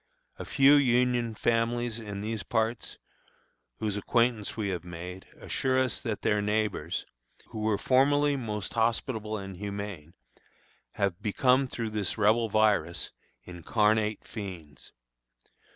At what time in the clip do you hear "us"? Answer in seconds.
5.79-6.01